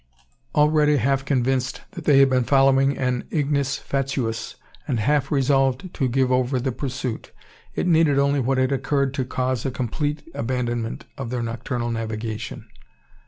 Already 0.55 0.97
half 0.97 1.25
convinced 1.25 1.81
that 1.91 2.05
they 2.05 2.17
had 2.17 2.29
been 2.31 2.43
following 2.43 2.97
an 2.97 3.23
ignis 3.29 3.77
fatuus, 3.77 4.55
and 4.87 4.99
half 4.99 5.31
resolved 5.31 5.93
to 5.93 6.09
give 6.09 6.31
over 6.31 6.59
the 6.59 6.71
pursuit, 6.71 7.31
it 7.75 7.85
needed 7.85 8.17
only 8.17 8.39
what 8.39 8.57
had 8.57 8.71
occurred 8.71 9.13
to 9.13 9.23
cause 9.25 9.63
a 9.63 9.69
complete 9.69 10.23
abandonment 10.33 11.05
of 11.19 11.29
their 11.29 11.43
nocturnal 11.43 11.91
navigation. 11.91 12.65